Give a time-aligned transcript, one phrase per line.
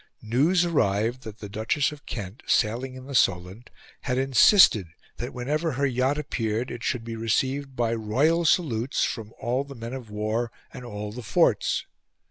[0.23, 3.69] News arrived that the Duchess of Kent, sailing in the Solent,
[4.01, 9.31] had insisted that whenever her yacht appeared it should be received by royal salutes from
[9.39, 11.85] all the men of war and all the forts.